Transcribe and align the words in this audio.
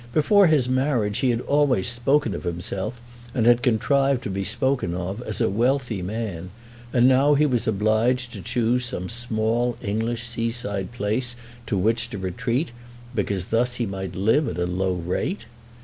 Before 0.13 0.47
his 0.47 0.67
marriage 0.67 1.19
he 1.19 1.29
had 1.29 1.41
always 1.41 1.85
spoken 1.87 2.33
of 2.33 2.43
himself, 2.43 2.99
and 3.35 3.45
had 3.45 3.61
contrived 3.61 4.23
to 4.23 4.31
be 4.31 4.43
spoken 4.43 4.95
of, 4.95 5.21
as 5.21 5.39
a 5.39 5.47
wealthy 5.47 6.01
man, 6.01 6.49
and 6.91 7.07
now 7.07 7.35
he 7.35 7.45
was 7.45 7.67
obliged 7.67 8.33
to 8.33 8.41
choose 8.41 8.83
some 8.83 9.09
small 9.09 9.77
English 9.79 10.23
seaside 10.23 10.91
place 10.91 11.35
to 11.67 11.77
which 11.77 12.09
to 12.09 12.17
retreat, 12.17 12.71
because 13.13 13.45
thus 13.45 13.75
he 13.75 13.85
might 13.85 14.15
live 14.15 14.49
at 14.49 14.57
a 14.57 14.65
low 14.65 14.93
rate! 14.95 15.45